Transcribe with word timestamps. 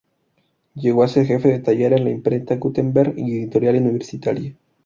Llegó 0.73 1.03
a 1.03 1.07
ser 1.07 1.27
jefe 1.27 1.47
de 1.49 1.59
taller 1.59 1.91
de 1.93 1.99
la 1.99 2.09
imprenta 2.09 2.55
Gutenberg 2.57 3.13
y 3.19 3.29
de 3.33 3.37
Editorial 3.43 3.75
Universitaria. 3.75 4.55